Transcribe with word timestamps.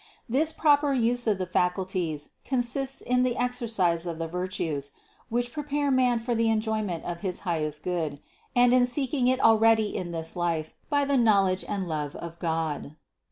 This 0.27 0.51
proper 0.51 0.93
use 0.93 1.27
of 1.27 1.37
the 1.37 1.45
faculties 1.45 2.29
consists 2.43 3.01
in 3.01 3.21
the 3.21 3.37
exercise 3.37 4.07
of 4.07 4.17
the 4.17 4.27
virtues, 4.27 4.93
which 5.29 5.53
prepare 5.53 5.91
man 5.91 6.17
for 6.17 6.33
the 6.33 6.49
enjoyment 6.49 7.05
of 7.05 7.21
his 7.21 7.41
highest 7.41 7.83
good, 7.83 8.19
and 8.55 8.73
in 8.73 8.87
seeking 8.87 9.27
it 9.27 9.39
already 9.39 9.95
in 9.95 10.11
this 10.11 10.35
life 10.35 10.73
by 10.89 11.05
the 11.05 11.17
knowledge 11.17 11.63
and 11.67 11.87
love 11.87 12.15
of 12.15 12.39
God. 12.39 12.95